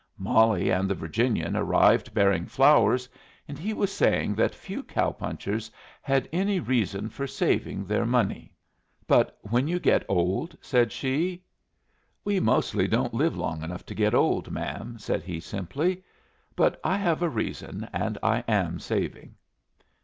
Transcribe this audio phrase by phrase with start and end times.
[0.17, 3.07] Molly and the Virginian arrived bearing flowers,
[3.47, 5.69] and he was saying that few cow punchers
[6.01, 8.51] had any reason for saving their money.
[9.05, 11.43] "But when you get old?" said she.
[12.23, 16.03] "We mostly don't live long enough to get old, ma'am," said he, simply.
[16.55, 19.35] "But I have a reason, and I am saving."